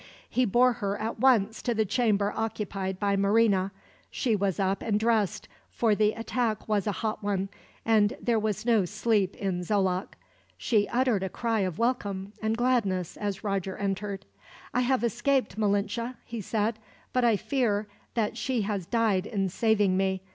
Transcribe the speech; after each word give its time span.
He 0.27 0.45
bore 0.45 0.73
her, 0.81 0.97
at 0.99 1.19
once, 1.19 1.61
to 1.61 1.75
the 1.75 1.85
chamber 1.85 2.33
occupied 2.35 2.99
by 2.99 3.15
Marina. 3.15 3.71
She 4.09 4.35
was 4.35 4.59
up 4.59 4.81
and 4.81 4.99
dressed, 4.99 5.47
for 5.69 5.93
the 5.93 6.13
attack 6.13 6.67
was 6.67 6.87
a 6.87 6.91
hot 7.05 7.23
one, 7.23 7.49
and 7.85 8.17
there 8.19 8.39
was 8.39 8.65
no 8.65 8.83
sleep 8.85 9.35
in 9.35 9.59
Xoloc. 9.61 10.13
She 10.57 10.87
uttered 10.87 11.21
a 11.21 11.29
cry 11.29 11.59
of 11.59 11.77
welcome, 11.77 12.33
and 12.41 12.57
gladness, 12.57 13.15
as 13.15 13.43
Roger 13.43 13.77
entered. 13.77 14.25
"I 14.73 14.79
have 14.81 15.03
escaped, 15.03 15.55
Malinche," 15.55 16.15
he 16.25 16.41
said; 16.41 16.79
"but 17.13 17.23
I 17.23 17.35
fear 17.37 17.85
that 18.15 18.37
she 18.37 18.63
has 18.63 18.87
died 18.87 19.27
in 19.27 19.49
saving 19.49 19.97
me. 19.97 20.23